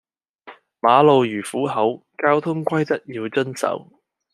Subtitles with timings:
[0.79, 3.87] 馬路如虎口，交通規則要遵守